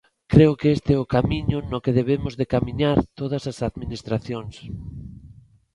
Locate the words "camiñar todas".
2.53-3.43